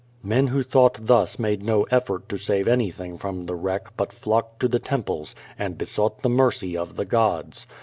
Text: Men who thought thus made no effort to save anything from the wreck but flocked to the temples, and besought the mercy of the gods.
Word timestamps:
Men 0.23 0.47
who 0.47 0.63
thought 0.63 0.97
thus 0.99 1.37
made 1.37 1.63
no 1.63 1.83
effort 1.91 2.27
to 2.29 2.37
save 2.39 2.67
anything 2.67 3.17
from 3.19 3.45
the 3.45 3.53
wreck 3.53 3.89
but 3.95 4.11
flocked 4.11 4.59
to 4.61 4.67
the 4.67 4.79
temples, 4.79 5.35
and 5.59 5.77
besought 5.77 6.23
the 6.23 6.27
mercy 6.29 6.75
of 6.75 6.95
the 6.95 7.05
gods. 7.05 7.67